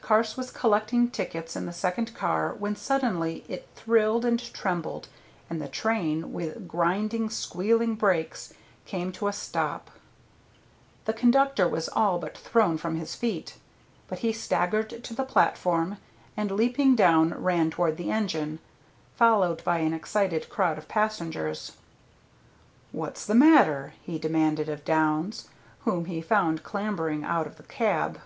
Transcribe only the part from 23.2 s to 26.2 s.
the matter?" he demanded of Downs, whom